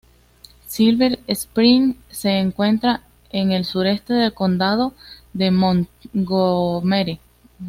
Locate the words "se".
2.09-2.31